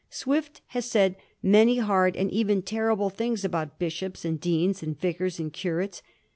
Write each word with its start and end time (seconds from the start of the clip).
Swift 0.09 0.61
has 0.69 0.85
said 0.89 1.15
many 1.43 1.77
hard 1.77 2.15
and 2.15 2.31
even 2.31 2.63
terrible 2.63 3.11
things 3.11 3.45
about 3.45 3.77
bish 3.77 4.01
ops 4.01 4.25
and 4.25 4.41
deans, 4.41 4.81
and 4.81 4.99
vicars 4.99 5.37
and 5.37 5.53
curates. 5.53 6.01